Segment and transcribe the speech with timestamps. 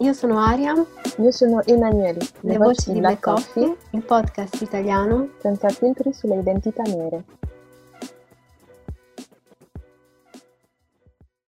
[0.00, 0.74] io sono Aria.
[1.18, 2.20] Io sono Emanuele.
[2.40, 7.24] Le, Le voci di Black Coffee, Coffee, il podcast italiano senza filtri sulle identità nere.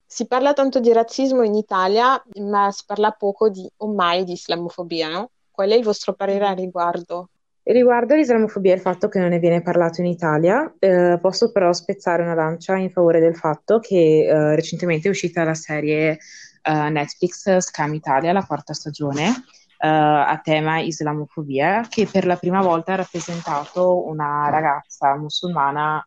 [0.06, 4.34] Si parla tanto di razzismo in Italia, ma si parla poco di, o mai di
[4.34, 5.30] islamofobia, no?
[5.52, 7.30] Qual è il vostro parere a riguardo?
[7.64, 11.72] Riguardo l'islamofobia e il fatto che non ne viene parlato in Italia, eh, posso però
[11.72, 16.18] spezzare una lancia in favore del fatto che eh, recentemente è uscita la serie
[16.64, 22.62] uh, Netflix Scam Italia, la quarta stagione, uh, a tema islamofobia, che per la prima
[22.62, 25.98] volta ha rappresentato una ragazza musulmana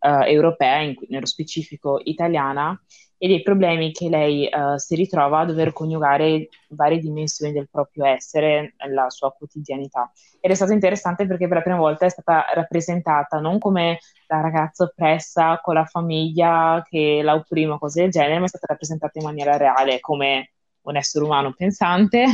[0.00, 2.78] uh, europea, in, nello specifico italiana,
[3.22, 8.06] e dei problemi che lei uh, si ritrova a dover coniugare varie dimensioni del proprio
[8.06, 10.10] essere nella sua quotidianità.
[10.40, 14.40] Ed è stato interessante perché per la prima volta è stata rappresentata non come la
[14.40, 19.18] ragazza oppressa con la famiglia che la opprima, cose del genere, ma è stata rappresentata
[19.18, 20.52] in maniera reale come
[20.84, 22.24] un essere umano pensante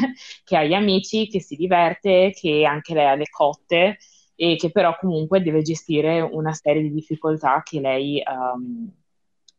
[0.45, 3.98] che ha gli amici, che si diverte, che anche lei ha le cotte
[4.37, 8.89] e che però comunque deve gestire una serie di difficoltà che lei, um,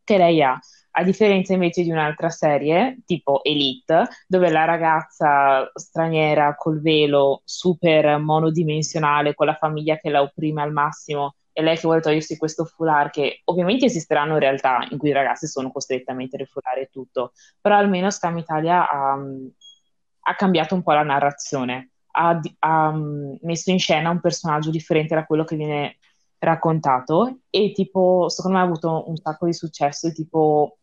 [0.04, 0.58] che lei ha
[0.98, 8.18] a differenza invece di un'altra serie, tipo Elite, dove la ragazza straniera col velo super
[8.18, 12.64] monodimensionale, con la famiglia che la opprime al massimo, e lei che vuole togliersi questo
[12.64, 16.78] foulard, che ovviamente esisteranno realtà in cui i ragazzi sono costretti a mettere il foulard
[16.78, 22.92] e tutto, però almeno Scam Italia ha, ha cambiato un po' la narrazione, ha, ha
[23.42, 25.98] messo in scena un personaggio differente da quello che viene
[26.38, 30.77] raccontato e tipo secondo me ha avuto un sacco di successo tipo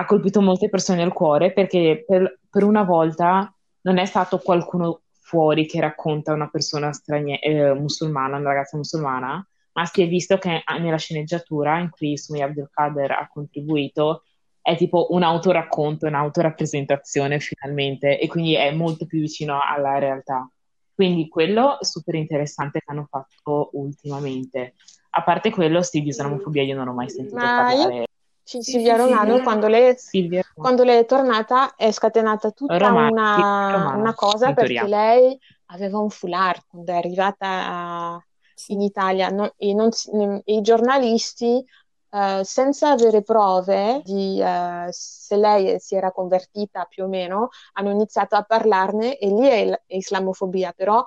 [0.00, 5.02] ha colpito molte persone nel cuore perché per, per, una volta non è stato qualcuno
[5.20, 10.38] fuori che racconta una persona straniera, eh, musulmana, una ragazza musulmana, ma si è visto
[10.38, 14.22] che nella sceneggiatura in cui Sumi Abdelkader ha contribuito
[14.62, 20.48] è tipo un autoracconto, un'autorappresentazione finalmente e quindi è molto più vicino alla realtà.
[20.94, 24.74] Quindi quello è super interessante che hanno fatto ultimamente.
[25.10, 27.96] A parte quello, sì, di islamofobia io non ho mai sentito Ma parlare.
[27.96, 28.07] Io
[28.48, 30.42] Silvia Romano, quando lei, Silvia.
[30.54, 35.98] quando lei, è tornata è scatenata tutta Romano, una, Romano, una, cosa perché lei aveva
[35.98, 38.24] un foulard quando è arrivata
[38.68, 41.62] in Italia no, e, non, e, i giornalisti
[42.10, 47.90] uh, senza avere prove di uh, se lei si era convertita più o meno hanno
[47.90, 51.04] iniziato a parlarne e lì è, è islamofobia però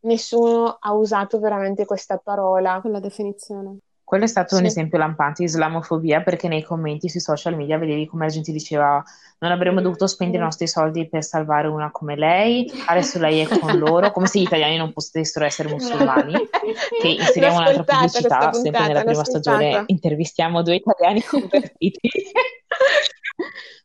[0.00, 2.80] nessuno ha usato veramente questa parola.
[2.80, 3.78] Quella definizione.
[4.06, 4.60] Quello è stato sì.
[4.60, 8.52] un esempio lampante di islamofobia perché nei commenti sui social media vedevi come la gente
[8.52, 9.02] diceva
[9.40, 13.48] non avremmo dovuto spendere i nostri soldi per salvare una come lei, adesso lei è
[13.48, 16.34] con loro, come se gli italiani non potessero essere musulmani,
[17.02, 22.08] che inseriamo un'altra pubblicità, puntata, sempre nella prima stagione intervistiamo due italiani convertiti.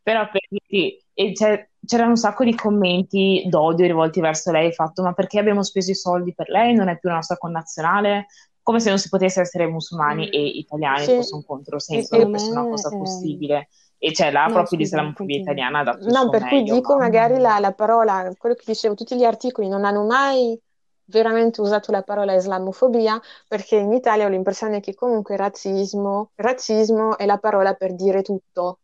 [0.03, 1.03] Però per dirti,
[1.83, 5.95] c'erano un sacco di commenti d'odio rivolti verso lei, fatto ma perché abbiamo speso i
[5.95, 8.27] soldi per lei, non è più la nostra connazionale,
[8.63, 10.33] come se non si potesse essere musulmani mm.
[10.33, 11.15] e italiani sì.
[11.15, 13.69] fosse un controsenso, non fosse una cosa possibile.
[13.97, 17.03] E c'è là no, proprio l'islamofobia italiana ha dato No, per cui dico ma...
[17.03, 20.59] magari la, la, parola, quello che dicevo, tutti gli articoli non hanno mai
[21.05, 27.25] veramente usato la parola islamofobia perché in Italia ho l'impressione che comunque razzismo, razzismo è
[27.25, 28.79] la parola per dire tutto.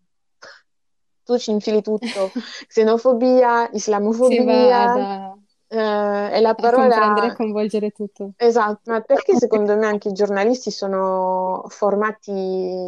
[1.23, 2.31] Tu ci infili tutto,
[2.67, 5.36] xenofobia, islamofobia,
[5.67, 6.87] eh, è la parola...
[6.87, 8.31] comprendere e coinvolgere tutto.
[8.37, 12.31] Esatto, ma perché secondo me anche i giornalisti sono formati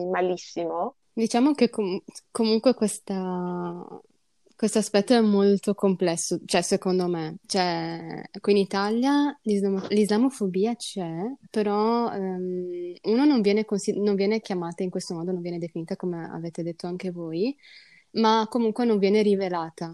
[0.10, 0.96] malissimo?
[1.12, 3.86] Diciamo che com- comunque questa,
[4.56, 11.14] questo aspetto è molto complesso, cioè secondo me, cioè, qui in Italia l'islam- l'islamofobia c'è,
[11.50, 15.98] però um, uno non viene, consi- non viene chiamata in questo modo, non viene definita
[15.98, 17.54] come avete detto anche voi,
[18.12, 19.94] ma comunque non viene rivelata.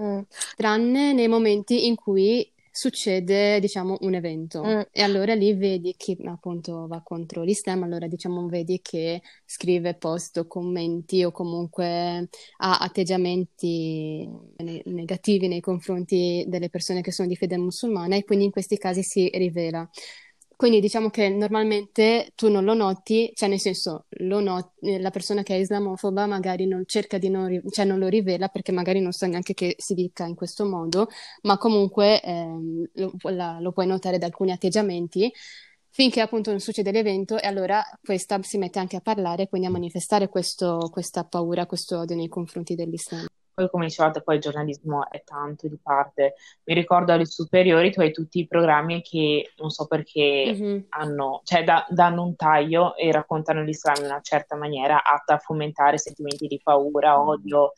[0.00, 0.20] Mm.
[0.56, 4.80] tranne nei momenti in cui succede, diciamo, un evento mm.
[4.90, 10.38] e allora lì vedi chi appunto va contro l'Islam, allora diciamo vedi che scrive post
[10.38, 14.28] o commenti o comunque ha atteggiamenti
[14.86, 19.04] negativi nei confronti delle persone che sono di fede musulmana e quindi in questi casi
[19.04, 19.88] si rivela.
[20.56, 25.54] Quindi diciamo che normalmente tu non lo noti, cioè nel senso noti, la persona che
[25.54, 29.26] è islamofoba magari non cerca di non, cioè non lo rivela perché magari non sa
[29.26, 31.08] neanche che si dica in questo modo,
[31.42, 35.32] ma comunque ehm, lo, la, lo puoi notare da alcuni atteggiamenti
[35.90, 39.70] finché appunto non succede l'evento e allora questa si mette anche a parlare, quindi a
[39.70, 43.26] manifestare questo, questa paura, questo odio nei confronti dell'Islam.
[43.54, 46.34] Poi, come dicevate, poi il giornalismo è tanto di parte.
[46.64, 50.78] Mi ricordo alle superiori tu hai tutti i programmi che non so perché mm-hmm.
[50.88, 55.38] hanno, cioè da, danno un taglio e raccontano l'Islam in una certa maniera, atta a
[55.38, 57.28] fomentare sentimenti di paura, mm.
[57.28, 57.72] odio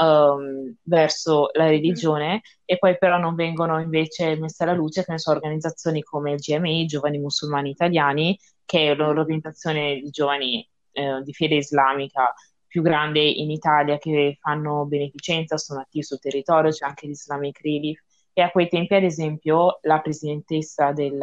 [0.00, 2.38] um, verso la religione, mm-hmm.
[2.64, 6.38] e poi però non vengono invece messe alla luce, che ne so, organizzazioni come il
[6.38, 12.32] GMI, Giovani Musulmani Italiani, che è l'orientazione di giovani eh, di fede islamica
[12.68, 18.00] più grande in Italia che fanno beneficenza, sono attivi sul territorio, c'è anche l'Islamic Relief
[18.38, 21.18] e a quei tempi ad esempio la presidentessa del,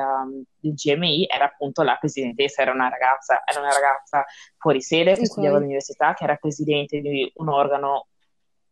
[0.60, 4.26] del GMI era appunto la presidentessa, era una ragazza, era una ragazza
[4.58, 5.26] fuori sede che okay.
[5.26, 8.08] studiava all'università, che era presidente di un organo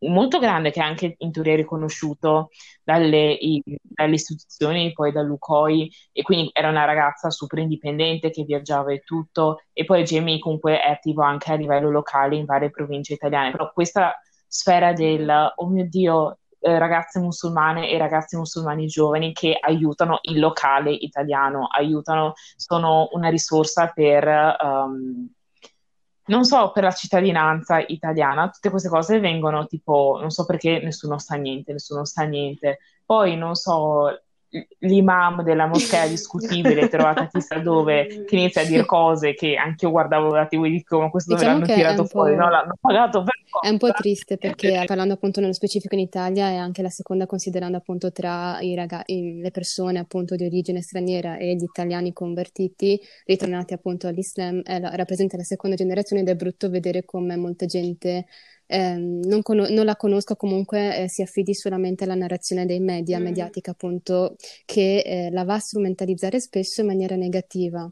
[0.08, 2.50] molto grande che è anche in teoria riconosciuto
[2.84, 8.92] dalle, i, dalle istituzioni, poi dall'UCOI e quindi era una ragazza super indipendente che viaggiava
[8.92, 13.14] e tutto e poi Jamie comunque è attivo anche a livello locale in varie province
[13.14, 14.16] italiane, però questa
[14.48, 20.40] sfera del oh mio Dio eh, ragazze musulmane e ragazzi musulmani giovani che aiutano il
[20.40, 24.26] locale italiano, aiutano, sono una risorsa per
[24.62, 25.28] um,
[26.26, 31.18] non so per la cittadinanza italiana, tutte queste cose vengono tipo, non so perché nessuno
[31.20, 32.80] sa niente, nessuno sa niente.
[33.06, 34.10] Poi non so,
[34.80, 39.92] l'imam della moschea discutibile trovata chissà dove che inizia a dire cose che anche io
[39.92, 42.36] guardavo la tv e dico ma questo diciamo dove l'hanno tirato fuori?
[42.36, 46.48] No l'hanno pagato per è un po' triste perché parlando appunto nello specifico in Italia
[46.50, 51.38] è anche la seconda considerando appunto tra i ragazzi, le persone appunto di origine straniera
[51.38, 56.70] e gli italiani convertiti ritornati appunto all'Islam eh, rappresenta la seconda generazione ed è brutto
[56.70, 58.26] vedere come molta gente
[58.66, 63.20] eh, non, con- non, la conosco comunque eh, si affidi solamente alla narrazione dei media,
[63.20, 63.24] mm.
[63.24, 67.92] mediatica appunto, che eh, la va a strumentalizzare spesso in maniera negativa.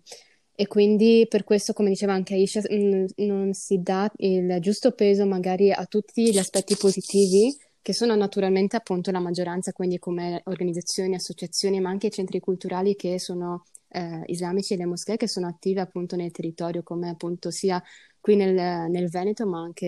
[0.53, 5.25] E quindi per questo, come diceva anche Aisha, mh, non si dà il giusto peso
[5.25, 11.15] magari a tutti gli aspetti positivi che sono naturalmente appunto la maggioranza, quindi come organizzazioni,
[11.15, 15.81] associazioni, ma anche centri culturali che sono eh, islamici e le moschee che sono attive
[15.81, 17.81] appunto nel territorio, come appunto sia
[18.21, 18.53] qui nel,
[18.89, 19.85] nel Veneto, ma anche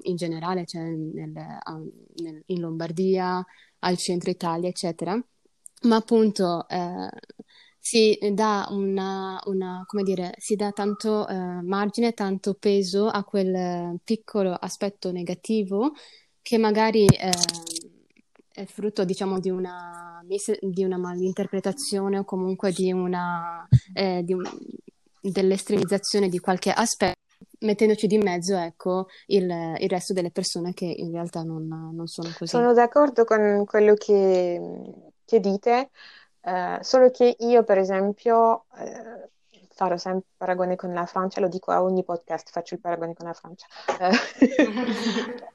[0.00, 3.44] in generale, cioè nel, nel, in Lombardia,
[3.80, 5.22] al centro Italia, eccetera.
[5.82, 7.08] Ma appunto eh,
[7.78, 14.52] si dà una, una, dire, si dà tanto eh, margine, tanto peso a quel piccolo
[14.52, 15.92] aspetto negativo
[16.42, 17.30] che magari eh,
[18.50, 20.24] è frutto, diciamo, di una,
[20.60, 24.42] di una malinterpretazione o comunque di una, eh, di un,
[25.20, 27.17] dell'estremizzazione di qualche aspetto
[27.60, 29.44] mettendoci di mezzo ecco, il,
[29.78, 32.50] il, resto delle persone che in realtà non, non, sono così.
[32.50, 34.60] Sono d'accordo con quello che,
[35.24, 35.90] che dite,
[36.42, 39.28] eh, solo che io per esempio eh,
[39.70, 43.26] farò sempre paragone con la Francia, lo dico a ogni podcast, faccio il paragone con
[43.26, 43.66] la Francia,
[43.98, 44.10] eh,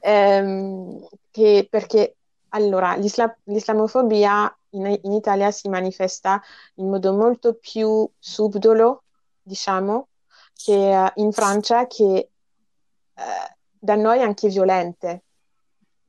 [0.00, 1.06] ehm,
[1.68, 2.16] perché
[2.50, 6.40] allora l'isla- l'islamofobia in, in Italia si manifesta
[6.76, 9.02] in modo molto più subdolo,
[9.42, 10.08] diciamo,
[10.64, 12.30] che in Francia che
[13.14, 15.24] eh, da noi anche violente.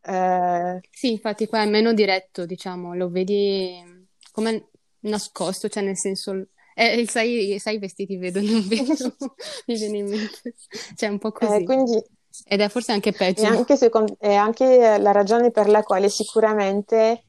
[0.02, 4.70] Eh, sì, infatti qua è meno diretto, diciamo, lo vedi come
[5.02, 6.48] nascosto, cioè nel senso...
[6.74, 8.94] Eh, sai, sai, i vestiti vedo, non vedo,
[9.68, 10.56] mi viene in mente.
[10.96, 11.62] Cioè, un po' così.
[11.62, 12.02] Eh, quindi,
[12.46, 13.44] Ed è forse anche peggio.
[13.44, 17.25] È anche, secondo, è anche la ragione per la quale sicuramente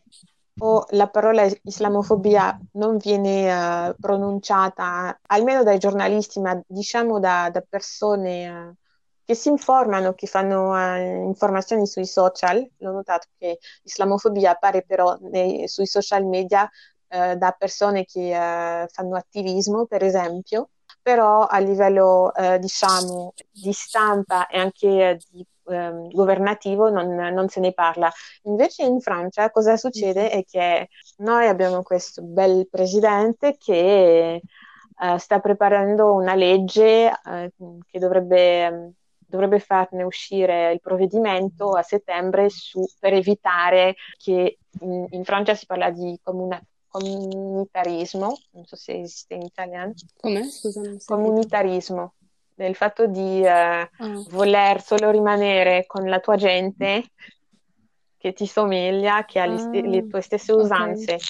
[0.58, 7.62] o la parola islamofobia non viene uh, pronunciata, almeno dai giornalisti, ma diciamo da, da
[7.68, 8.75] persone uh,
[9.25, 12.66] che si informano, che fanno uh, informazioni sui social.
[12.78, 16.68] L'ho notato che islamofobia appare però nei, sui social media
[17.08, 18.32] da persone che
[18.90, 20.70] fanno attivismo, per esempio,
[21.00, 27.73] però a livello diciamo di stampa e anche di eh, governativo non, non, se ne
[27.73, 28.11] parla.
[28.42, 30.38] Invece in Francia cosa succede mm-hmm.
[30.38, 34.40] è che noi abbiamo questo bel presidente che
[34.99, 37.52] eh, sta preparando una legge eh,
[37.87, 45.25] che dovrebbe, dovrebbe farne uscire il provvedimento a settembre su, per evitare che in, in
[45.25, 49.92] Francia si parla di comuna, comunitarismo, non so se esiste in italiano.
[50.16, 50.49] Come?
[50.49, 52.14] Scusa, Comunitarismo,
[52.56, 53.90] del fatto di eh, ah.
[54.30, 57.04] voler solo rimanere con la tua gente
[58.16, 61.14] che ti somiglia, che ha st- le tue stesse usanze.
[61.14, 61.28] Okay.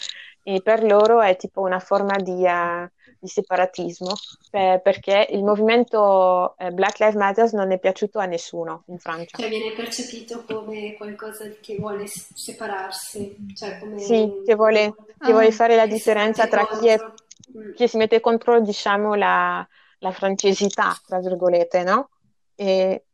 [0.48, 4.12] E per loro è tipo una forma di, uh, di separatismo,
[4.48, 9.36] per, perché il movimento uh, Black Lives Matter non è piaciuto a nessuno in Francia.
[9.36, 15.48] Cioè viene percepito come qualcosa che vuole separarsi, cioè come Sì, che vuole, che vuole
[15.48, 17.72] ah, fare la differenza tra chi, è, mm.
[17.72, 19.66] chi, si mette contro, diciamo, la,
[20.06, 22.10] la francesità, tra virgolette, no?
[22.54, 23.04] E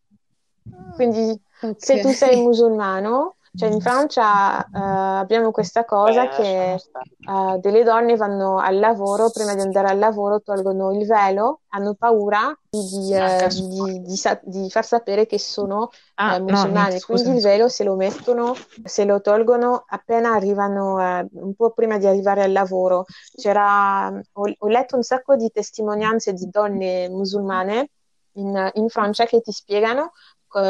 [0.94, 1.74] quindi okay.
[1.76, 6.82] se tu sei musulmano cioè in Francia uh, abbiamo questa cosa Beh, che
[7.26, 11.92] uh, delle donne vanno al lavoro, prima di andare al lavoro tolgono il velo, hanno
[11.92, 17.42] paura di, uh, di, di, di far sapere che sono ah, musulmani, no, quindi il
[17.42, 18.54] velo se lo mettono,
[18.84, 23.04] se lo tolgono appena arrivano, un po' prima di arrivare al lavoro.
[23.36, 27.90] C'era, ho, ho letto un sacco di testimonianze di donne musulmane
[28.36, 30.12] in, in Francia che ti spiegano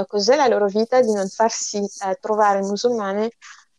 [0.06, 3.30] cos'è la loro vita di non farsi eh, trovare musulmane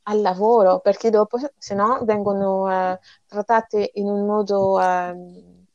[0.03, 5.65] al lavoro, perché dopo, se no, vengono eh, trattate in un modo ehm,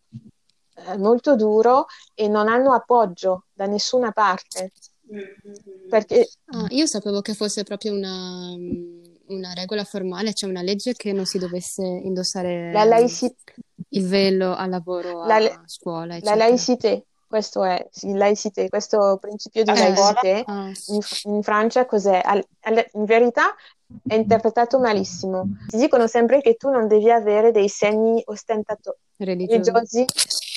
[0.86, 4.72] eh, molto duro e non hanno appoggio da nessuna parte.
[5.88, 6.28] Perché...
[6.46, 8.54] Ah, io sapevo che fosse proprio una,
[9.28, 13.34] una, regola formale, cioè una legge che non si dovesse indossare laici...
[13.90, 16.16] il velo al lavoro, a la, scuola.
[16.16, 16.36] Eccetera.
[16.36, 22.20] La laicité, questo è il laicité, questo principio di laicité ah, in, in, Francia cos'è?
[22.24, 23.54] Al, al, in verità
[24.06, 25.46] è interpretato malissimo.
[25.68, 30.06] Ti dicono sempre che tu non devi avere dei segni ostentato- religiosi,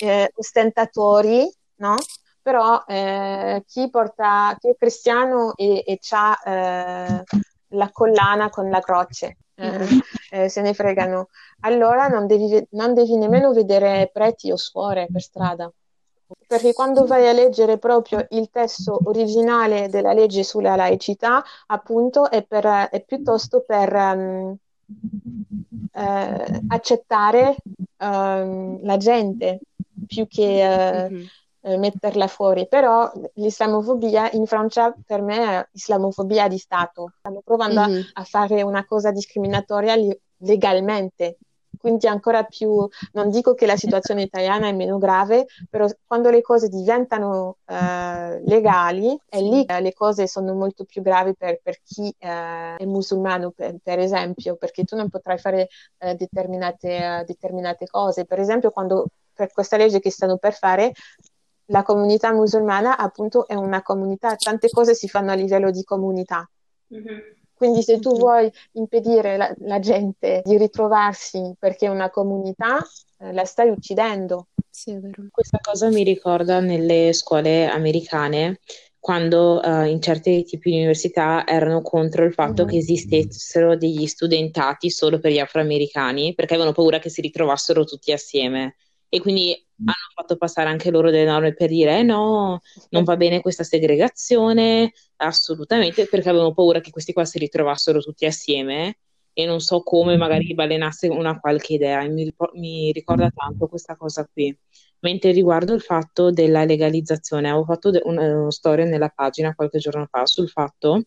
[0.02, 1.96] eh, ostentatori, no?
[2.40, 7.22] Però eh, chi, porta, chi è cristiano e, e ha eh,
[7.68, 9.98] la collana con la croce, eh, mm-hmm.
[10.30, 11.28] eh, se ne fregano.
[11.60, 15.70] Allora non devi, non devi nemmeno vedere preti o suore per strada
[16.46, 22.42] perché quando vai a leggere proprio il testo originale della legge sulla laicità, appunto, è,
[22.42, 24.56] per, è piuttosto per um,
[25.92, 27.56] eh, accettare
[27.98, 29.60] um, la gente
[30.06, 31.80] più che uh, mm-hmm.
[31.80, 32.68] metterla fuori.
[32.68, 37.12] Però l'islamofobia in Francia per me è islamofobia di Stato.
[37.18, 38.00] Stanno provando mm-hmm.
[38.12, 39.94] a, a, fare una cosa discriminatoria
[40.38, 41.38] legalmente
[41.82, 46.40] quindi ancora più, non dico che la situazione italiana è meno grave, però quando le
[46.40, 51.80] cose diventano eh, legali, è lì che le cose sono molto più gravi per, per
[51.82, 57.88] chi eh, è musulmano, per, per, esempio, perché tu non potrai fare eh, determinate, determinate
[57.88, 58.24] cose.
[58.26, 60.92] Per esempio, quando per questa legge che stanno per fare,
[61.66, 66.48] la comunità musulmana appunto è una comunità, tante cose si fanno a livello di comunità.
[66.94, 67.41] Mm-hmm.
[67.62, 72.84] Quindi se tu vuoi impedire la, la gente di ritrovarsi perché è una comunità,
[73.18, 74.48] eh, la stai uccidendo.
[74.68, 75.28] Sì, è vero.
[75.30, 78.58] Questa cosa mi ricorda nelle scuole americane
[78.98, 82.68] quando uh, in certi tipi di università erano contro il fatto uh-huh.
[82.68, 88.10] che esistessero degli studentati solo per gli afroamericani perché avevano paura che si ritrovassero tutti
[88.10, 88.74] assieme
[89.08, 93.16] e quindi hanno fatto passare anche loro delle norme per dire eh no, non va
[93.16, 94.92] bene questa segregazione,
[95.26, 98.98] assolutamente, perché avevano paura che questi qua si ritrovassero tutti assieme
[99.32, 102.06] e non so come magari balenasse una qualche idea.
[102.08, 104.56] Mi, mi ricorda tanto questa cosa qui.
[105.00, 109.78] Mentre riguardo il fatto della legalizzazione, avevo fatto de- una, una storia nella pagina qualche
[109.78, 111.06] giorno fa sul fatto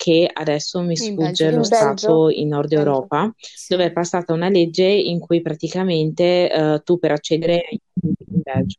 [0.00, 2.88] che adesso mi sfugge in lo in Stato in Nord Belgio.
[2.88, 3.66] Europa, sì.
[3.68, 8.78] dove è passata una legge in cui praticamente uh, tu per accedere in Belgio,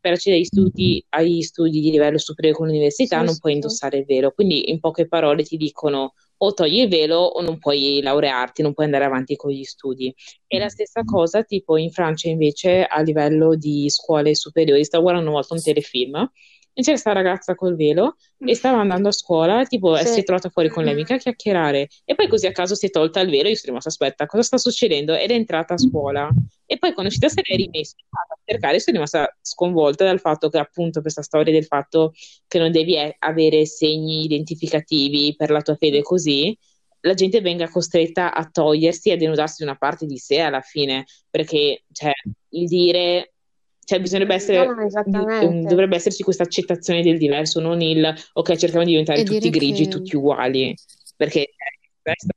[0.00, 3.40] per accedere agli studi, agli studi di livello superiore con l'università sì, non sì.
[3.40, 4.32] puoi indossare il velo.
[4.32, 8.74] Quindi in poche parole ti dicono o togli il velo o non puoi laurearti, non
[8.74, 10.14] puoi andare avanti con gli studi.
[10.46, 15.30] E la stessa cosa tipo in Francia invece a livello di scuole superiori, stavo guardando
[15.30, 16.30] una volta un telefilm
[16.78, 20.06] e c'era questa ragazza col velo e stava andando a scuola, tipo sì.
[20.08, 21.88] si è trovata fuori con l'amica a chiacchierare.
[22.04, 24.26] E poi così a caso si è tolta il velo e io sono rimasta aspetta,
[24.26, 25.14] cosa sta succedendo?
[25.14, 26.28] Ed è entrata a scuola.
[26.66, 30.20] E poi quando è uscita se l'è rimessa a cercare e sono rimasta sconvolta dal
[30.20, 32.12] fatto che appunto questa storia del fatto
[32.46, 36.54] che non devi avere segni identificativi per la tua fede così
[37.00, 40.60] la gente venga costretta a togliersi e a denudarsi di una parte di sé alla
[40.60, 41.06] fine.
[41.30, 42.10] Perché cioè,
[42.50, 43.35] il dire
[43.86, 48.90] cioè bisognerebbe essere, no, dovrebbe esserci questa accettazione del diverso, non il ok, cerchiamo di
[48.90, 49.90] diventare e tutti grigi, che...
[49.90, 50.74] tutti uguali,
[51.14, 51.50] perché
[52.02, 52.34] questa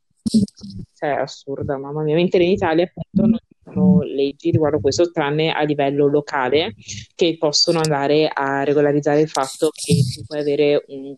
[0.94, 2.14] cioè, è assurda, mamma mia.
[2.14, 6.76] Mentre in Italia appunto non ci sono leggi riguardo questo, tranne a livello locale,
[7.16, 11.16] che possono andare a regolarizzare il fatto che tu puoi avere un,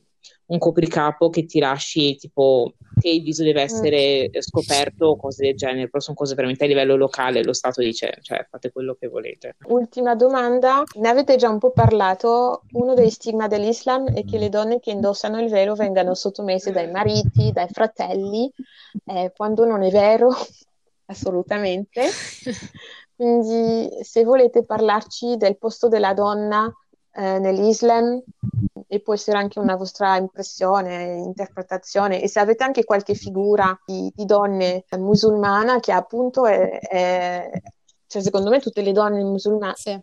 [0.51, 4.39] un copricapo che ti lasci tipo che il viso deve essere mm.
[4.39, 8.17] scoperto o cose del genere, però sono cose veramente a livello locale, lo Stato dice,
[8.21, 9.55] cioè fate quello che volete.
[9.67, 14.49] Ultima domanda, ne avete già un po' parlato, uno dei stigma dell'Islam è che le
[14.49, 18.51] donne che indossano il velo vengano sottomesse dai mariti, dai fratelli,
[19.05, 20.29] eh, quando non è vero,
[21.07, 22.03] assolutamente.
[23.15, 26.71] Quindi se volete parlarci del posto della donna
[27.13, 28.21] eh, nell'Islam
[28.87, 34.11] e può essere anche una vostra impressione, interpretazione e se avete anche qualche figura di,
[34.13, 37.49] di donne musulmana che appunto è, è
[38.11, 39.97] cioè, secondo me tutte le donne musulmane sì.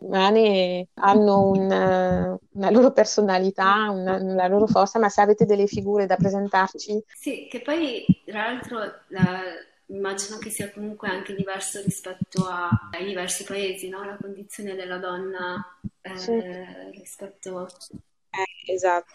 [0.95, 6.17] hanno un, una loro personalità, una, una, loro forza, ma se avete delle figure da
[6.17, 7.05] presentarci.
[7.07, 9.43] Sì, che poi tra l'altro la,
[9.89, 14.05] immagino che sia comunque anche diverso rispetto a, ai diversi paesi, no?
[14.05, 16.33] La condizione della donna eh, sì.
[16.93, 17.67] rispetto...
[18.31, 19.13] Eh, esatto.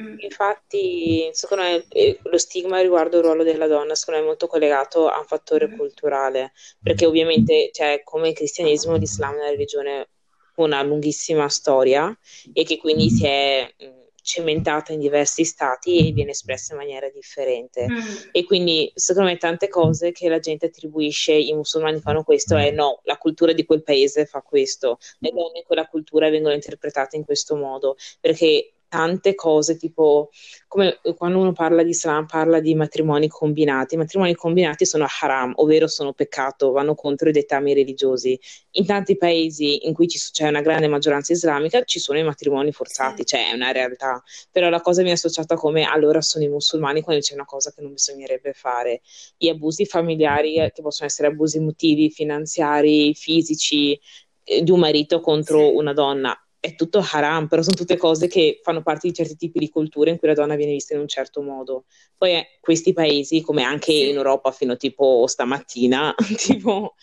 [0.00, 0.16] Mm.
[0.18, 4.46] Infatti, secondo me eh, lo stigma riguardo il ruolo della donna, secondo me è molto
[4.46, 5.76] collegato a un fattore mm.
[5.76, 6.52] culturale,
[6.82, 10.08] perché ovviamente, cioè, come il cristianesimo, l'Islam è una religione
[10.54, 12.14] con una lunghissima storia
[12.52, 17.08] e che quindi si è mm, cementata in diversi stati e viene espressa in maniera
[17.08, 17.86] differente.
[17.88, 18.00] Mm.
[18.32, 22.72] E quindi, secondo me, tante cose che la gente attribuisce, i musulmani fanno questo, è
[22.72, 27.14] no, la cultura di quel paese fa questo, le donne in quella cultura vengono interpretate
[27.14, 30.30] in questo modo, perché tante cose, tipo
[30.66, 33.94] come quando uno parla di Islam parla di matrimoni combinati.
[33.94, 38.40] I matrimoni combinati sono haram, ovvero sono peccato, vanno contro i dettami religiosi.
[38.72, 43.26] In tanti paesi in cui c'è una grande maggioranza islamica ci sono i matrimoni forzati,
[43.26, 44.22] cioè è una realtà.
[44.50, 47.82] Però la cosa viene associata come allora sono i musulmani quando c'è una cosa che
[47.82, 49.02] non bisognerebbe fare.
[49.36, 54.00] Gli abusi familiari, eh, che possono essere abusi emotivi, finanziari, fisici,
[54.42, 56.34] eh, di un marito contro una donna
[56.66, 60.10] è tutto haram, però sono tutte cose che fanno parte di certi tipi di culture
[60.10, 61.84] in cui la donna viene vista in un certo modo.
[62.16, 66.94] Poi eh, questi paesi, come anche in Europa fino a tipo stamattina, tipo,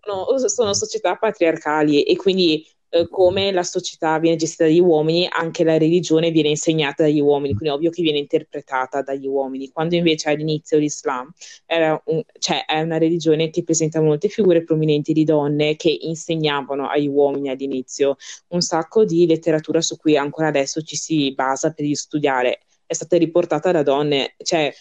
[0.00, 5.64] sono, sono società patriarcali e quindi eh, come la società viene gestita dagli uomini, anche
[5.64, 10.30] la religione viene insegnata dagli uomini, quindi ovvio che viene interpretata dagli uomini, quando invece
[10.30, 11.30] all'inizio l'Islam
[11.64, 16.88] era un, cioè, è una religione che presenta molte figure prominenti di donne che insegnavano
[16.88, 18.16] agli uomini all'inizio.
[18.48, 22.60] Un sacco di letteratura su cui ancora adesso ci si basa per studiare.
[22.86, 24.72] È stata riportata da donne, cioè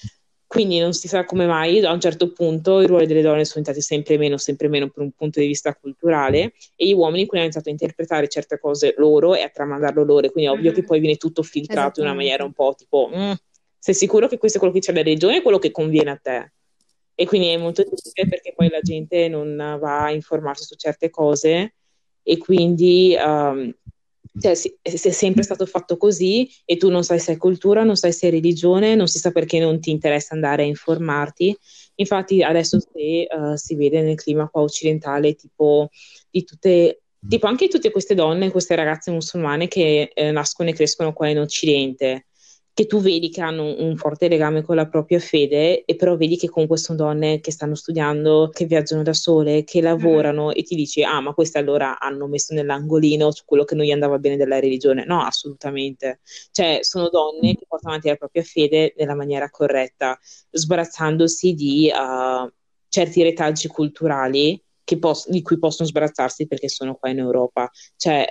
[0.56, 3.60] quindi non si sa come mai a un certo punto i ruoli delle donne sono
[3.60, 7.39] diventati sempre meno, sempre meno per un punto di vista culturale e gli uomini quindi
[7.39, 10.74] hanno iniziato a interpretare certe cose loro e a tramandarlo loro, quindi è ovvio mm-hmm.
[10.80, 13.32] che poi viene tutto filtrato in una maniera un po' tipo mm,
[13.78, 16.20] sei sicuro che questo è quello che c'è nella regione e quello che conviene a
[16.24, 16.54] te?
[17.15, 21.10] E quindi è molto difficile perché poi la gente non va a informarsi su certe
[21.10, 21.74] cose
[22.24, 23.76] e quindi um,
[24.39, 27.95] cioè, si, è sempre stato fatto così e tu non sai se è cultura, non
[27.95, 31.58] sai se è religione, non si sa perché non ti interessa andare a informarti.
[31.95, 35.89] Infatti adesso se uh, si vede nel clima qua occidentale tipo
[36.30, 41.12] di tutte tipo anche tutte queste donne, queste ragazze musulmane che eh, nascono e crescono
[41.12, 42.28] qua in Occidente,
[42.76, 46.36] che tu vedi che hanno un forte legame con la propria fede, e però vedi
[46.36, 50.52] che comunque sono donne che stanno studiando, che viaggiano da sole, che lavorano, mm.
[50.56, 53.92] e ti dici, ah, ma queste allora hanno messo nell'angolino su quello che non gli
[53.92, 55.06] andava bene della religione.
[55.06, 56.20] No, assolutamente.
[56.52, 62.52] Cioè, sono donne che portano avanti la propria fede nella maniera corretta, sbarazzandosi di uh,
[62.90, 64.62] certi retaggi culturali
[65.00, 67.72] pos- di cui possono sbarazzarsi perché sono qua in Europa.
[67.96, 68.28] Cioè,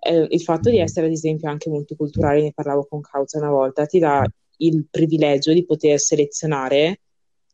[0.00, 3.86] eh, il fatto di essere ad esempio anche multiculturale, ne parlavo con Causa una volta,
[3.86, 4.24] ti dà
[4.58, 7.00] il privilegio di poter selezionare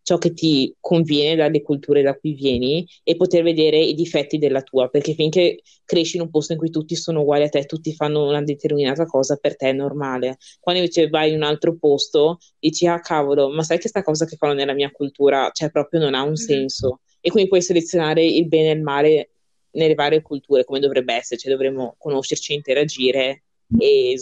[0.04, 4.60] ciò che ti conviene dalle culture da cui vieni e poter vedere i difetti della
[4.60, 7.94] tua, perché finché cresci in un posto in cui tutti sono uguali a te, tutti
[7.94, 10.36] fanno una determinata cosa, per te è normale.
[10.60, 14.26] Quando invece vai in un altro posto, dici, ah cavolo, ma sai che sta cosa
[14.26, 16.34] che fanno nella mia cultura, cioè proprio non ha un mm-hmm.
[16.34, 17.00] senso.
[17.20, 19.30] E quindi puoi selezionare il bene e il male
[19.74, 23.44] nelle varie culture come dovrebbe essere, cioè dovremmo conoscerci, interagire
[23.78, 24.16] e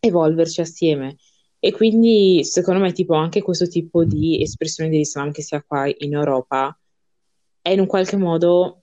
[0.00, 1.16] evolverci assieme.
[1.58, 6.14] E quindi secondo me tipo anche questo tipo di espressione dell'Islam che sia qua in
[6.14, 6.76] Europa
[7.60, 8.80] è in un qualche modo,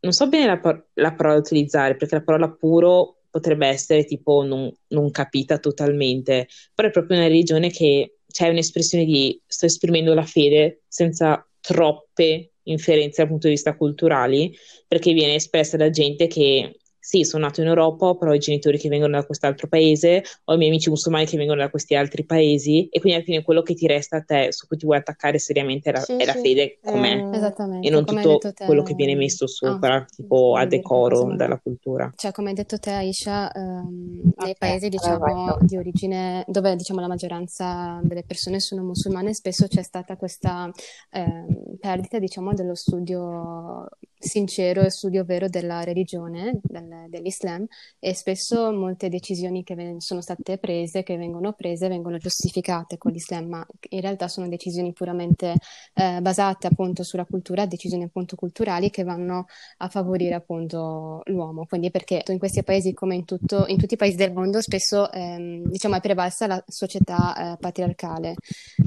[0.00, 4.04] non so bene la, par- la parola da utilizzare, perché la parola puro potrebbe essere
[4.04, 9.66] tipo non, non capita totalmente, però è proprio una religione che c'è un'espressione di sto
[9.66, 14.54] esprimendo la fede senza troppe inferenze dal punto di vista culturali,
[14.86, 16.79] perché viene espressa da gente che
[17.10, 20.54] sì, sono nato in Europa, però ho i genitori che vengono da quest'altro paese, ho
[20.54, 23.62] i miei amici musulmani che vengono da questi altri paesi e quindi alla fine quello
[23.62, 26.24] che ti resta a te, su cui ti vuoi attaccare seriamente è la, sì, è
[26.24, 26.40] la sì.
[26.40, 31.34] fede com'è eh, e non tutto quello che viene messo sopra, ah, tipo a decoro
[31.34, 32.12] dalla cultura.
[32.14, 37.08] Cioè, come hai detto te, Aisha, um, nei paesi diciamo di origine dove diciamo la
[37.08, 40.70] maggioranza delle persone sono musulmane, spesso c'è stata questa
[41.10, 41.44] eh,
[41.80, 43.88] perdita diciamo dello studio
[44.20, 47.66] sincero e studio vero della religione, del, dell'Islam
[47.98, 53.46] e spesso molte decisioni che sono state prese, che vengono prese, vengono giustificate con l'Islam,
[53.46, 55.54] ma in realtà sono decisioni puramente
[55.94, 59.46] eh, basate appunto sulla cultura, decisioni appunto culturali che vanno
[59.78, 61.64] a favorire appunto l'uomo.
[61.64, 65.10] Quindi perché in questi paesi come in, tutto, in tutti i paesi del mondo spesso
[65.10, 68.34] ehm, diciamo è prevalsa la società eh, patriarcale,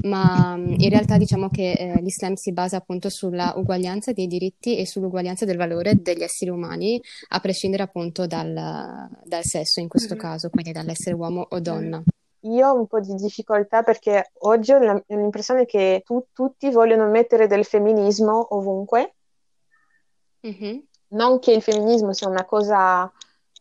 [0.02, 4.86] ma in realtà diciamo che eh, l'Islam si basa appunto sulla uguaglianza dei diritti e
[4.86, 10.14] sull'uguaglianza l'uguaglianza del valore degli esseri umani, a prescindere appunto dal, dal sesso in questo
[10.14, 10.22] mm-hmm.
[10.22, 12.02] caso, quindi dall'essere uomo o donna.
[12.40, 17.46] Io ho un po' di difficoltà perché oggi ho l'impressione che tu, tutti vogliono mettere
[17.46, 19.14] del femminismo ovunque.
[20.46, 20.78] Mm-hmm.
[21.08, 23.10] Non che il femminismo sia una cosa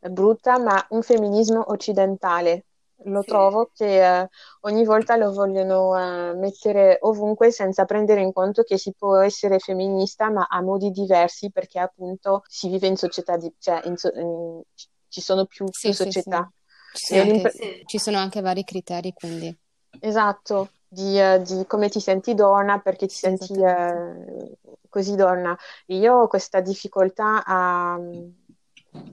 [0.09, 2.65] brutta, ma un femminismo occidentale
[3.05, 3.27] lo sì.
[3.27, 4.29] trovo che eh,
[4.61, 9.59] ogni volta lo vogliono eh, mettere ovunque senza prendere in conto che si può essere
[9.59, 14.11] femminista ma a modi diversi perché appunto si vive in società, di, cioè in so,
[14.15, 14.61] in,
[15.07, 16.51] ci sono più, sì, più società.
[16.93, 19.55] Sì, anche, ci sono anche vari criteri quindi.
[19.99, 24.57] Esatto, di, uh, di, come ti senti donna, perché ti senti uh,
[24.89, 25.57] così donna.
[25.87, 27.99] Io ho questa difficoltà a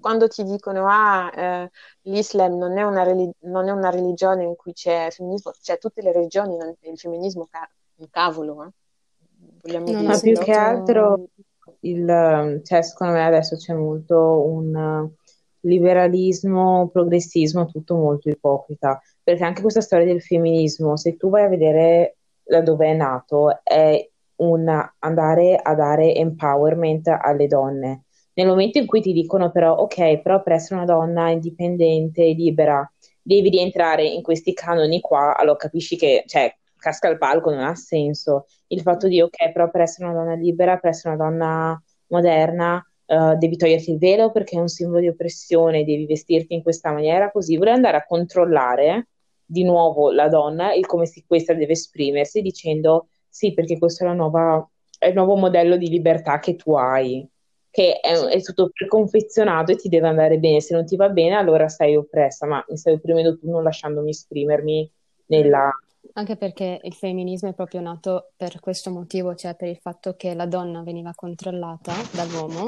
[0.01, 1.71] quando ti dicono ah, eh,
[2.03, 6.03] l'Islam non è, una relig- non è, una religione in cui c'è femminismo, cioè tutte
[6.03, 7.59] le religioni, non, il femminismo è
[7.97, 8.71] un cavolo, eh?
[9.63, 10.07] Vogliamo no, dire.
[10.07, 11.29] Ma più che altro,
[11.81, 15.09] il, cioè, secondo me adesso c'è molto un
[15.61, 21.49] liberalismo, progressismo, tutto molto ipocrita, perché anche questa storia del femminismo, se tu vai a
[21.49, 28.79] vedere da dove è nato, è un andare a dare empowerment alle donne nel momento
[28.79, 32.91] in cui ti dicono però, ok, però per essere una donna indipendente, libera,
[33.23, 37.75] devi rientrare in questi canoni qua, allora capisci che, cioè, casca al palco, non ha
[37.75, 38.47] senso.
[38.69, 42.85] Il fatto di, ok, però per essere una donna libera, per essere una donna moderna,
[43.07, 46.93] uh, devi toglierti il velo perché è un simbolo di oppressione, devi vestirti in questa
[46.93, 49.09] maniera, così vuole andare a controllare
[49.45, 54.15] di nuovo la donna e come si, questa deve esprimersi dicendo sì, perché questo è,
[54.15, 57.29] nuova, è il nuovo modello di libertà che tu hai
[57.71, 60.61] che è, è, tutto preconfezionato e ti deve andare bene.
[60.61, 64.11] Se non ti va bene, allora sei oppressa, ma mi stai opprimendo tu non lasciandomi
[64.11, 64.91] esprimermi
[65.27, 65.71] nella.
[66.15, 70.35] Anche perché il femminismo è proprio nato per questo motivo, cioè per il fatto che
[70.35, 72.65] la donna veniva controllata dall'uomo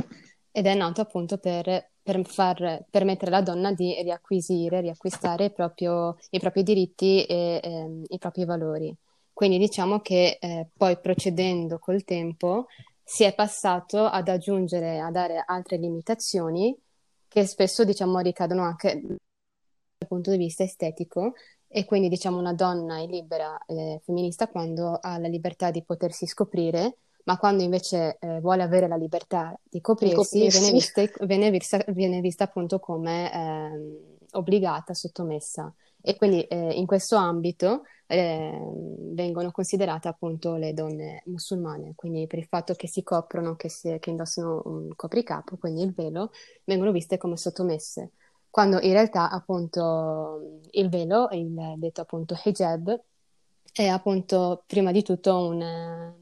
[0.53, 6.39] ed è nato appunto per, per far permettere alla donna di riacquisire, riacquistare proprio, i
[6.39, 8.95] propri diritti e eh, i propri valori.
[9.33, 12.67] Quindi diciamo che eh, poi procedendo col tempo
[13.13, 16.75] si è passato ad aggiungere, a dare altre limitazioni
[17.29, 21.35] che spesso diciamo ricadono anche dal punto di vista estetico
[21.69, 26.27] e quindi diciamo una donna è libera, eh, femminista quando ha la libertà di potersi
[26.27, 30.59] scoprire, ma quando invece eh, vuole avere la libertà di coprirsi, coprirsi.
[30.59, 35.71] Viene, vista, viene, vista, viene, vista, appunto come eh, obbligata, sottomessa.
[36.03, 38.59] E quindi eh, in questo ambito eh,
[39.13, 43.97] vengono considerate appunto le donne musulmane, quindi per il fatto che si coprono, che, si,
[44.01, 46.31] che indossano un copricapo, quindi il velo,
[46.65, 48.11] vengono viste come sottomesse,
[48.51, 53.01] quando in realtà appunto il velo, il detto appunto hijab,
[53.73, 56.15] è appunto prima di tutto un,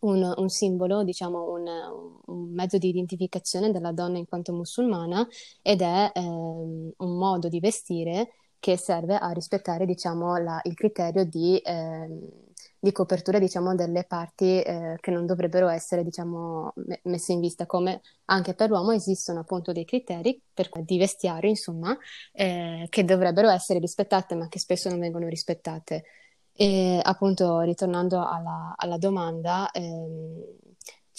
[0.00, 1.66] un, un simbolo, diciamo un,
[2.26, 5.26] un, mezzo di identificazione della donna in quanto musulmana
[5.62, 11.24] ed è eh, un modo di vestire che serve a rispettare diciamo, la, il criterio
[11.24, 12.08] di, eh,
[12.78, 16.72] di, copertura diciamo, delle parti eh, che non dovrebbero essere diciamo,
[17.02, 21.98] messe in vista, come anche per l'uomo esistono appunto dei criteri per, di vestiario insomma,
[22.30, 26.04] eh, che dovrebbero essere rispettate ma che spesso non vengono rispettate.
[26.54, 30.40] E appunto ritornando alla, alla domanda, ehm,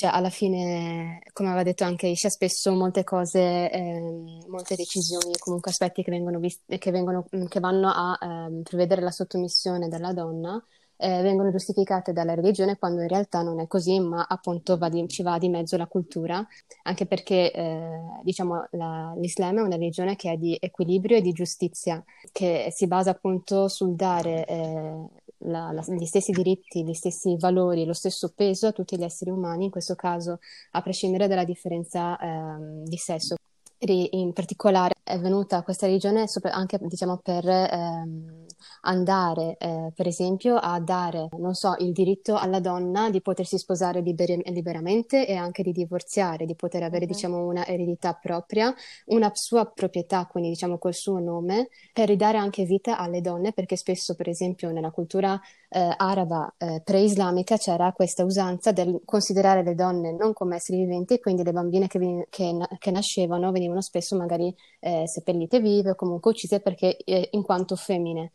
[0.03, 5.71] cioè alla fine, come aveva detto anche Isha, spesso molte cose, ehm, molte decisioni, comunque
[5.71, 10.61] aspetti che, vengono visti, che, vengono, che vanno a ehm, prevedere la sottomissione della donna,
[10.97, 15.07] eh, vengono giustificate dalla religione quando in realtà non è così, ma appunto va di,
[15.07, 16.45] ci va di mezzo la cultura,
[16.83, 21.31] anche perché eh, diciamo la, l'Islam è una religione che è di equilibrio e di
[21.31, 25.07] giustizia, che si basa appunto sul dare eh,
[25.45, 29.29] la, la, gli stessi diritti, gli stessi valori, lo stesso peso a tutti gli esseri
[29.31, 30.39] umani, in questo caso
[30.71, 33.35] a prescindere dalla differenza eh, di sesso.
[33.79, 38.45] in particolare è venuta questa religione anche diciamo, per ehm,
[38.81, 44.01] andare, eh, per esempio, a dare, non so, il diritto alla donna di potersi sposare
[44.01, 47.11] liber- liberamente e anche di divorziare, di poter avere, uh-huh.
[47.11, 48.73] diciamo, una eredità propria,
[49.05, 53.75] una sua proprietà, quindi diciamo col suo nome, per ridare anche vita alle donne, perché
[53.75, 55.39] spesso, per esempio, nella cultura
[55.73, 61.19] eh, araba eh, pre-islamica c'era questa usanza del considerare le donne non come esseri viventi,
[61.19, 65.95] quindi le bambine che, ven- che, che nascevano venivano spesso magari eh, seppellite vive o
[65.95, 68.31] comunque uccise perché eh, in quanto femmine.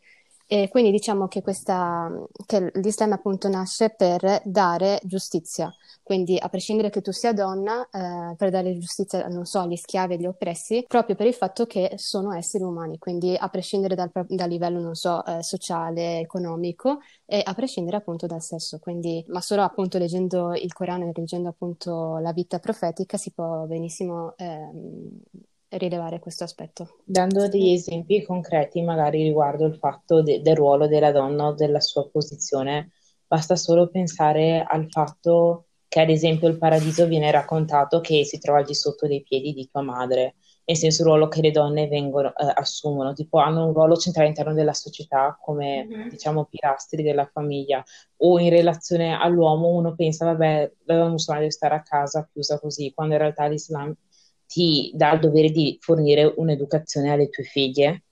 [0.51, 2.09] E quindi diciamo che, questa,
[2.47, 8.35] che l'Islam appunto nasce per dare giustizia, quindi a prescindere che tu sia donna, eh,
[8.35, 11.91] per dare giustizia, non so, agli schiavi e agli oppressi, proprio per il fatto che
[11.97, 17.43] sono esseri umani, quindi a prescindere dal, dal livello, non so, eh, sociale, economico e
[17.45, 18.79] a prescindere appunto dal sesso.
[18.79, 23.65] Quindi, ma solo appunto leggendo il Corano e leggendo appunto la vita profetica si può
[23.67, 25.21] benissimo ehm,
[25.71, 26.97] rilevare questo aspetto.
[27.03, 31.79] Dando degli esempi concreti magari riguardo il fatto de- del ruolo della donna o della
[31.79, 32.91] sua posizione,
[33.27, 38.59] basta solo pensare al fatto che ad esempio il paradiso viene raccontato che si trova
[38.59, 41.87] al di sotto dei piedi di tua madre, nel senso il ruolo che le donne
[41.87, 46.09] vengono, eh, assumono, tipo hanno un ruolo centrale all'interno della società come mm-hmm.
[46.09, 47.83] diciamo pilastri della famiglia
[48.17, 52.59] o in relazione all'uomo uno pensa vabbè la donna musulmana deve stare a casa chiusa
[52.59, 53.95] così, quando in realtà l'Islam
[54.49, 58.05] ti dà il dovere di fornire un'educazione alle tue figlie.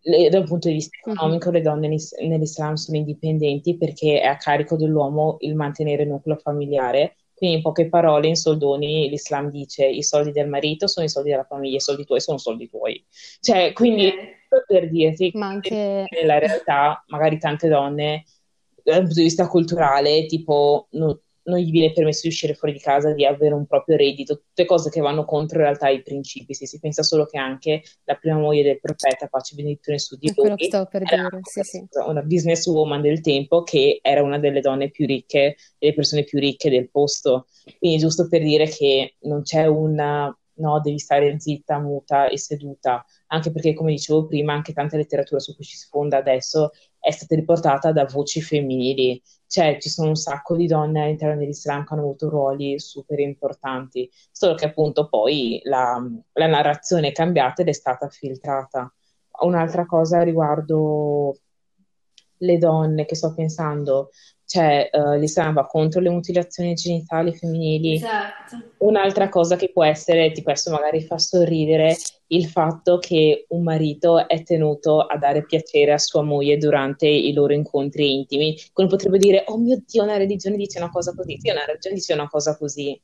[0.00, 1.12] Le, dal punto di vista mhm.
[1.12, 6.36] economico, le donne nell'Islam sono indipendenti perché è a carico dell'uomo il mantenere il nucleo
[6.36, 7.14] familiare.
[7.32, 11.30] Quindi, in poche parole, in soldoni, l'Islam dice i soldi del marito sono i soldi
[11.30, 13.02] della famiglia, i soldi tuoi sono soldi tuoi.
[13.40, 14.64] Cioè, quindi, okay.
[14.66, 16.04] per dirti Ma anche...
[16.10, 18.24] nella realtà, magari tante donne,
[18.82, 22.80] dal punto di vista culturale, tipo, no, non gli viene permesso di uscire fuori di
[22.80, 26.54] casa, di avere un proprio reddito, tutte cose che vanno contro in realtà i principi.
[26.54, 30.16] Se si pensa solo che anche la prima moglie del profeta, pace e benedizione su
[30.16, 30.54] di lui,
[31.42, 31.86] sì, sì.
[32.06, 36.70] una businesswoman del tempo che era una delle donne più ricche, delle persone più ricche
[36.70, 37.46] del posto.
[37.78, 43.04] Quindi giusto per dire che non c'è una no, devi stare zitta, muta e seduta,
[43.28, 47.10] anche perché, come dicevo prima, anche tanta letteratura su cui ci si fonda adesso è
[47.10, 51.92] stata riportata da voci femminili, cioè ci sono un sacco di donne all'interno dell'Islam che
[51.92, 56.00] hanno avuto ruoli super importanti, solo che appunto poi la,
[56.34, 58.94] la narrazione è cambiata ed è stata filtrata.
[59.40, 61.36] Un'altra cosa riguardo
[62.36, 64.10] le donne che sto pensando,
[64.50, 67.94] cioè uh, l'Islam va contro le mutilazioni genitali femminili.
[67.94, 68.72] Esatto.
[68.78, 71.96] Un'altra cosa che può essere, tipo questo magari fa sorridere,
[72.32, 77.32] il fatto che un marito è tenuto a dare piacere a sua moglie durante i
[77.32, 81.38] loro incontri intimi, come potrebbe dire, oh mio Dio, una religione dice una cosa così,
[81.38, 83.00] sì, una religione dice una cosa così.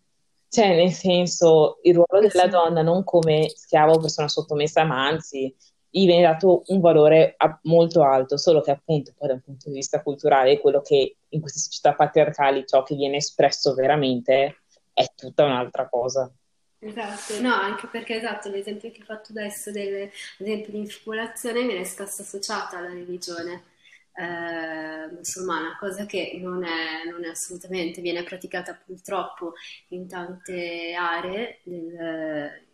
[0.49, 5.55] Cioè, nel senso, il ruolo della donna non come schiavo o persona sottomessa, ma anzi,
[6.01, 9.69] gli viene dato un valore a- molto alto, solo che appunto poi da un punto
[9.71, 15.07] di vista culturale quello che in queste società patriarcali ciò che viene espresso veramente è
[15.15, 16.31] tutta un'altra cosa.
[16.79, 22.21] Esatto, no, anche perché esatto, l'esempio che hai fatto adesso dell'esempio di infibulazione viene spesso
[22.23, 23.65] associata alla religione
[24.13, 29.55] eh, musulmana, cosa che non è, non è, assolutamente, viene praticata purtroppo
[29.89, 32.66] in tante aree del,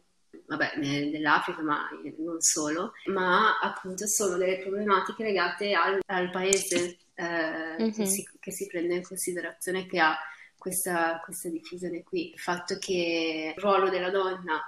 [0.56, 0.78] vabbè,
[1.10, 1.88] dell'Africa, ma
[2.18, 7.90] non solo, ma appunto sono delle problematiche legate al, al paese eh, mm-hmm.
[7.90, 10.16] che, si, che, si, prende in considerazione che ha
[10.56, 12.32] questa, questa diffusione qui.
[12.32, 14.60] Il fatto che il ruolo della donna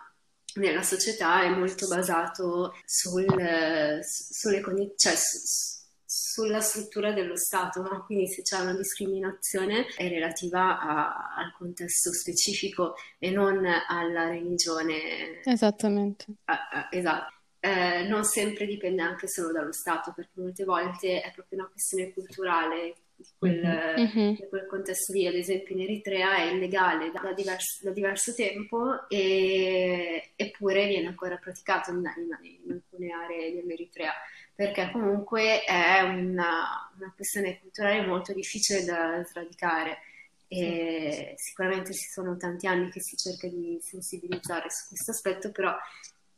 [0.55, 5.74] nella società è molto basato sul, sulle condizioni, cioè, su,
[6.17, 8.05] sulla struttura dello Stato, no?
[8.07, 15.41] quindi se c'è una discriminazione è relativa a, al contesto specifico e non alla religione.
[15.45, 16.27] Esattamente.
[16.45, 17.33] Ah, ah, esatto.
[17.59, 22.13] Eh, non sempre dipende anche solo dallo Stato, perché molte volte è proprio una questione
[22.13, 24.35] culturale di quel, mm-hmm.
[24.35, 25.27] di quel contesto lì.
[25.27, 31.39] Ad esempio in Eritrea è illegale da, diverso, da diverso tempo, e, eppure viene ancora
[31.39, 34.13] praticato in, in, in alcune aree dell'Eritrea
[34.55, 39.99] perché comunque è una, una questione culturale molto difficile da sradicare
[40.47, 45.75] e sicuramente ci sono tanti anni che si cerca di sensibilizzare su questo aspetto, però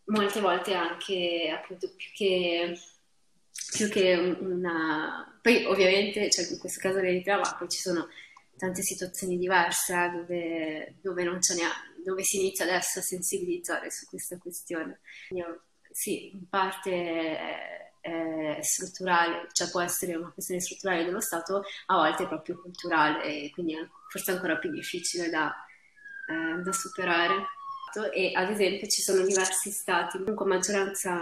[0.06, 2.78] molte volte anche appunto più che,
[3.76, 5.38] più che una...
[5.42, 8.08] Poi ovviamente, cioè in questo caso l'Eritrea, ma poi ci sono
[8.56, 11.68] tante situazioni diverse eh, dove, dove, non ce n'è,
[12.02, 15.00] dove si inizia adesso a sensibilizzare su questa questione.
[15.30, 21.96] Io, sì, in parte eh, strutturale, cioè può essere una questione strutturale dello Stato, a
[21.96, 25.52] volte è proprio culturale e quindi è forse ancora più difficile da,
[26.28, 27.48] eh, da superare.
[28.12, 31.18] E ad esempio ci sono diversi stati con maggioranza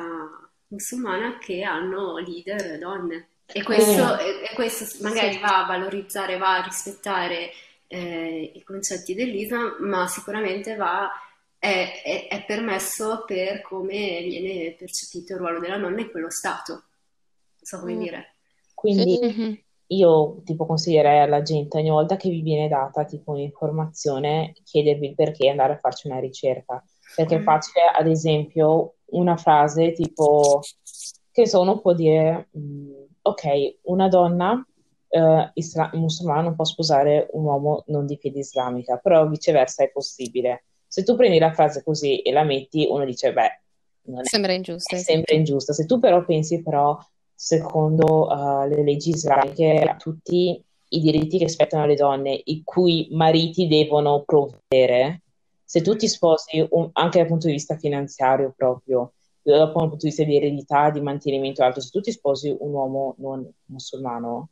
[0.69, 3.29] musulmana che hanno leader donne.
[3.47, 7.51] E questo, e questo magari va a valorizzare, va a rispettare
[7.87, 11.09] eh, i concetti dell'Islam, ma sicuramente va,
[11.65, 16.73] è, è, è, permesso per come viene percepito il ruolo della donna in quello Stato.
[16.73, 16.83] Non
[17.63, 17.99] so come mm.
[17.99, 18.35] dire.
[18.75, 19.53] Quindi mm-hmm.
[19.87, 25.15] io tipo consiglierei alla gente ogni volta che vi viene data tipo un'informazione, chiedervi il
[25.15, 26.85] perché e andare a farci una ricerca.
[27.17, 27.45] Perché è mm.
[27.45, 30.61] facile, ad esempio, una frase tipo,
[31.31, 34.63] che so, uno può dire, mm, ok, una donna
[35.09, 39.91] eh, isla- musulmana non può sposare un uomo non di fede islamica, però viceversa è
[39.91, 40.65] possibile.
[40.95, 44.97] Se tu prendi la frase così e la metti, uno dice, beh, sembra ingiusta.
[44.97, 45.73] Sembra ingiusta.
[45.73, 46.97] Se tu però pensi però,
[47.35, 53.09] secondo uh, le leggi islamiche, a tutti i diritti che spettano alle donne, i cui
[53.11, 55.23] mariti devono provvedere,
[55.65, 60.07] se tu ti sposi un, anche dal punto di vista finanziario proprio, dal punto di
[60.07, 64.51] vista di eredità, di mantenimento alto, se tu ti sposi un uomo non musulmano,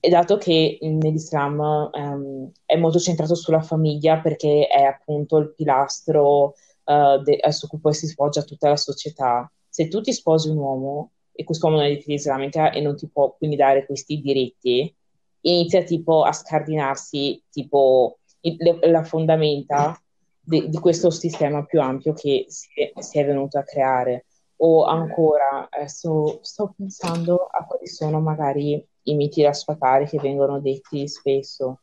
[0.00, 6.54] e dato che nell'Islam um, è molto centrato sulla famiglia perché è appunto il pilastro
[6.84, 10.56] uh, de- su cui poi si sfoggia tutta la società, se tu ti sposi un
[10.56, 14.20] uomo e quest'uomo non è di fede islamica e non ti può quindi dare questi
[14.20, 14.94] diritti,
[15.42, 20.00] inizia tipo a scardinarsi tipo le, la fondamenta
[20.40, 24.26] di, di, questo sistema più ampio che si è, si è venuto a creare.
[24.62, 30.60] O ancora, adesso sto pensando a quali sono magari i miti da sfatare che vengono
[30.60, 31.80] detti spesso.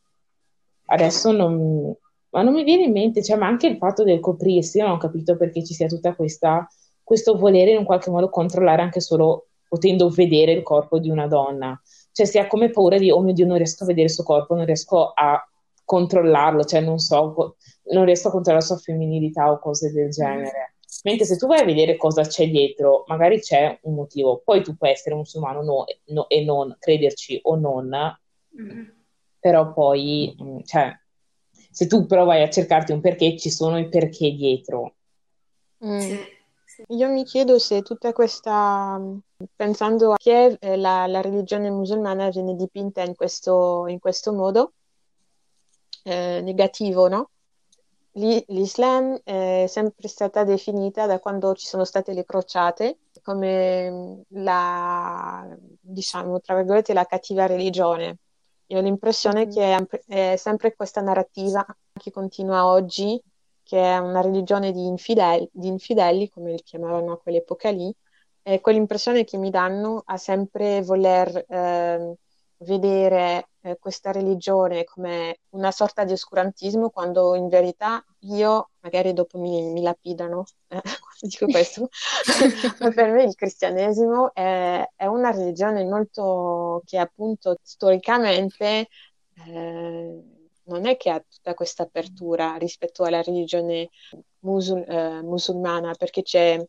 [0.86, 1.96] Adesso non,
[2.30, 4.96] ma non mi viene in mente, cioè, ma anche il fatto del coprirsi, io non
[4.96, 6.68] ho capito perché ci sia tutta questa
[7.08, 11.82] questo volere in qualche modo controllare anche solo potendo vedere il corpo di una donna.
[12.12, 14.26] Cioè si ha come paura di, oh mio Dio, non riesco a vedere il suo
[14.26, 15.42] corpo, non riesco a
[15.86, 17.56] controllarlo, cioè non so,
[17.94, 20.76] non riesco a controllare la sua femminilità o cose del genere.
[21.08, 24.42] Mentre se tu vai a vedere cosa c'è dietro, magari c'è un motivo.
[24.44, 28.84] Poi tu puoi essere musulmano no, no, e non crederci o non, mm-hmm.
[29.40, 30.92] però poi, mm, cioè,
[31.72, 34.96] se tu però vai a cercarti un perché, ci sono i perché dietro.
[35.86, 36.00] Mm.
[36.00, 36.20] Sì.
[36.90, 39.00] Io mi chiedo se tutta questa,
[39.56, 44.74] pensando a che eh, la, la religione musulmana viene dipinta in questo, in questo modo,
[46.04, 47.30] eh, negativo, no?
[48.18, 55.48] L'Islam è sempre stata definita da quando ci sono state le crociate come la,
[55.80, 58.18] diciamo, tra virgolette, la cattiva religione.
[58.68, 59.50] Io ho l'impressione mm.
[59.52, 63.22] che è, è sempre questa narrativa che continua oggi,
[63.62, 67.94] che è una religione di infideli, di infideli come li chiamavano a quell'epoca lì,
[68.42, 72.16] e quell'impressione che mi danno a sempre voler eh,
[72.60, 79.38] vedere eh, questa religione come una sorta di oscurantismo, quando in verità io, magari dopo
[79.40, 81.90] mi, mi lapidano eh, quando dico questo,
[82.80, 88.88] ma per me il cristianesimo è, è, una religione molto che appunto storicamente
[89.46, 90.24] eh,
[90.64, 93.90] non è che ha tutta questa apertura rispetto alla religione
[94.40, 96.62] musul- eh, musulmana, perché c'è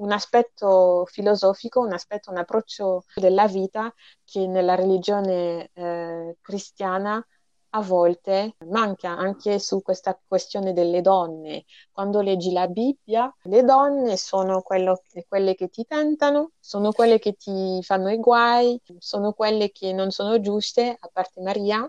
[0.00, 3.92] un aspetto filosofico, un aspetto, un approccio della vita
[4.24, 7.24] che nella religione eh, cristiana
[7.72, 11.64] a volte manca anche su questa questione delle donne.
[11.92, 17.34] Quando leggi la Bibbia, le donne sono quello, quelle che ti tentano, sono quelle che
[17.34, 21.88] ti fanno i guai, sono quelle che non sono giuste, a parte Maria,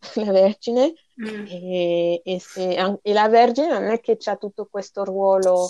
[0.14, 1.46] la Vergine, mm.
[1.46, 5.68] e, e, se, e, la Vergine non è che ha tutto questo ruolo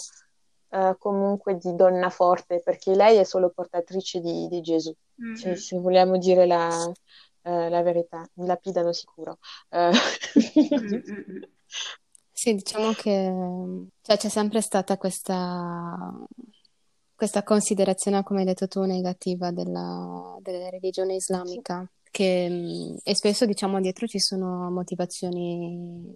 [0.72, 5.34] uh, comunque di donna forte, perché lei è solo portatrice di, di Gesù, mm-hmm.
[5.34, 9.38] se, se, vogliamo dire la, uh, la verità, mi lapidano sicuro.
[9.70, 9.92] Uh.
[12.32, 13.32] sì, diciamo che
[14.00, 16.12] cioè, c'è sempre stata questa,
[17.14, 21.86] questa considerazione, come hai detto tu, negativa della, della religione islamica.
[22.10, 26.14] Che, e spesso diciamo dietro ci sono motivazioni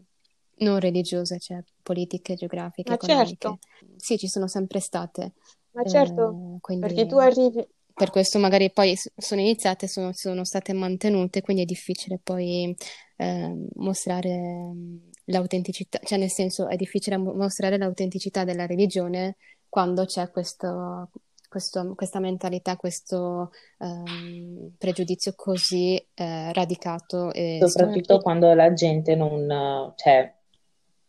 [0.59, 3.29] non religiose, cioè politiche, geografiche, Ma economiche.
[3.29, 3.59] Certo.
[3.97, 5.33] Sì, ci sono sempre state.
[5.73, 6.87] Ma certo, eh, quindi...
[6.87, 7.67] perché tu arrivi...
[7.97, 12.77] Per questo magari poi sono iniziate, sono, sono state mantenute, quindi è difficile poi
[13.17, 14.75] eh, mostrare
[15.25, 19.37] l'autenticità, cioè nel senso è difficile mostrare l'autenticità della religione
[19.69, 21.11] quando c'è questo,
[21.49, 27.33] questo, questa mentalità, questo um, pregiudizio così eh, radicato.
[27.33, 30.35] E Soprattutto quando la gente non, cioè,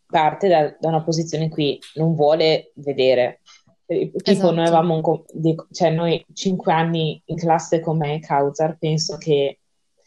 [0.08, 3.40] parte da, da, una posizione in cui non vuole vedere.
[3.86, 4.50] Tipo, esatto.
[4.52, 9.60] noi avevamo un, cioè noi cinque anni in classe con me, Kausar, penso che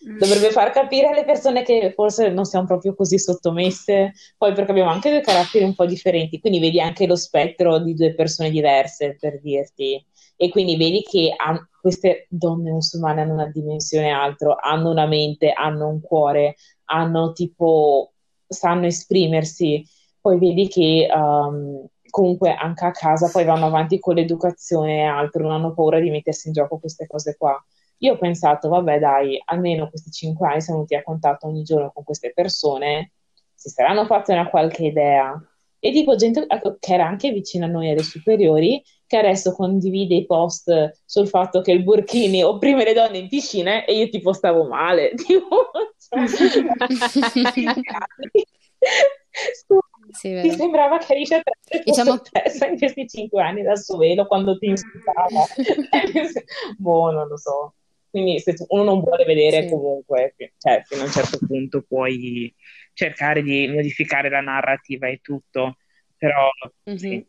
[0.03, 4.89] Dovrebbe far capire alle persone che forse non siamo proprio così sottomesse, poi perché abbiamo
[4.89, 9.15] anche due caratteri un po' differenti, quindi vedi anche lo spettro di due persone diverse,
[9.19, 10.03] per dirti.
[10.35, 15.51] E quindi vedi che han- queste donne musulmane hanno una dimensione altro, hanno una mente,
[15.51, 18.13] hanno un cuore, hanno tipo,
[18.51, 19.83] sanno esprimersi.
[20.19, 25.43] Poi vedi che um, comunque anche a casa poi vanno avanti con l'educazione e altro,
[25.43, 27.57] non hanno paura di mettersi in gioco queste cose qua.
[27.99, 31.91] Io ho pensato, vabbè dai, almeno questi cinque anni siamo venuti a contatto ogni giorno
[31.91, 33.13] con queste persone,
[33.53, 35.33] si saranno fatte una qualche idea.
[35.79, 40.15] E tipo gente ecco, che era anche vicino a noi alle superiori, che adesso condivide
[40.15, 44.31] i post sul fatto che il burkini opprime le donne in piscina e io tipo
[44.31, 45.11] stavo male.
[45.21, 45.71] Tipo,
[50.11, 51.41] sì, mi sembrava che Risha
[51.83, 52.21] diciamo...
[52.31, 55.45] persa in questi cinque anni da Sovelo quando ti insultava.
[56.79, 57.73] boh, non lo so.
[58.09, 59.69] Quindi se uno non vuole vedere sì.
[59.69, 62.55] comunque, cioè fino a un certo punto puoi
[62.93, 65.77] cercare di modificare la narrativa e tutto,
[66.17, 66.49] però
[66.89, 66.97] mm-hmm.
[66.97, 67.25] sì.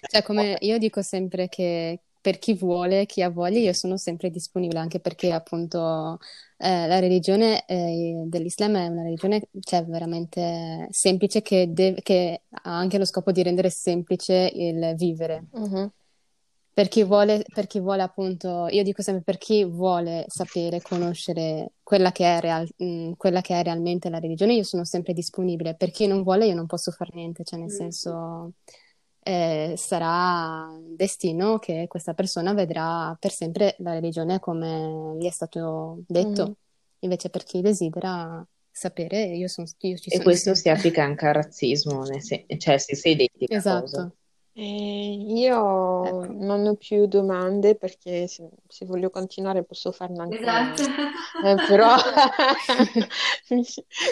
[0.00, 4.30] Cioè, come io dico sempre che per chi vuole, chi ha voglia, io sono sempre
[4.30, 6.18] disponibile, anche perché appunto
[6.58, 12.76] eh, la religione eh, dell'Islam è una religione cioè, veramente semplice che, deve, che, ha
[12.76, 15.46] anche lo scopo di rendere semplice il vivere.
[15.52, 15.90] Uh-huh.
[16.72, 21.72] Per chi, vuole, per chi vuole, appunto, io dico sempre per chi vuole sapere, conoscere
[21.82, 25.12] quella che, è real, mh, mm, quella che è realmente la religione, io sono sempre
[25.12, 25.74] disponibile.
[25.74, 27.74] Per chi non vuole, io non posso fare niente, cioè nel mm.
[27.74, 28.52] senso
[29.28, 35.98] eh, sarà destino che questa persona vedrà per sempre la religione come gli è stato
[36.06, 36.48] detto.
[36.48, 36.52] Mm.
[37.00, 40.22] Invece per chi desidera sapere, io, sono, io ci sono.
[40.22, 43.80] E questo si applica anche al razzismo, sen- cioè se sei identica esatto.
[43.82, 44.12] cosa.
[44.54, 46.26] Eh, io ecco.
[46.32, 50.82] non ho più domande perché se, se voglio continuare posso farne anche esatto.
[51.44, 51.94] eh, però
[53.50, 53.64] mi,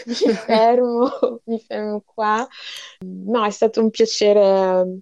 [0.05, 2.47] mi, fermo, mi fermo qua.
[3.01, 5.01] No, è stato un piacere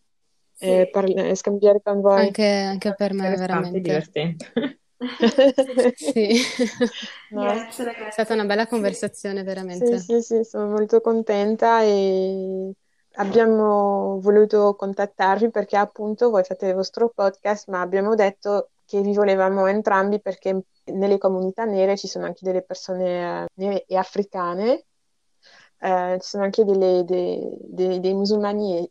[0.64, 2.20] eh, parla- scambiare con voi.
[2.20, 3.80] Anche, anche per me, veramente.
[3.80, 4.52] divertente.
[5.94, 6.40] sì,
[7.30, 7.42] no.
[7.42, 9.98] grazie, è stata una bella conversazione, veramente.
[9.98, 12.72] Sì, sì, sì, sono molto contenta e
[13.14, 19.14] abbiamo voluto contattarvi perché appunto voi fate il vostro podcast, ma abbiamo detto che vi
[19.14, 24.84] volevamo entrambi perché nelle comunità nere ci sono anche delle persone eh, nere e africane,
[25.80, 28.88] eh, ci sono anche delle, dei, dei, dei musulmani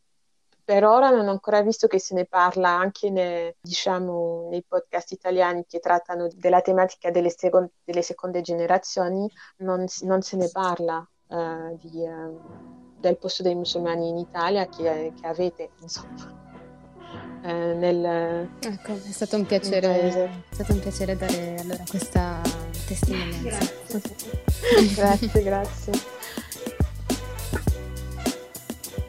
[0.65, 5.11] per ora non ho ancora visto che se ne parla anche ne, diciamo, nei podcast
[5.11, 11.05] italiani che trattano della tematica delle, second, delle seconde generazioni, non, non, se ne parla
[11.27, 12.39] uh, di, uh,
[12.99, 16.41] del posto dei musulmani in Italia che, che avete, insomma.
[17.43, 22.41] Uh, nel, ecco, è stato un piacere, è stato un piacere dare allora questa
[22.87, 23.69] testimonianza.
[23.89, 25.43] Grazie, grazie.
[25.43, 26.22] grazie.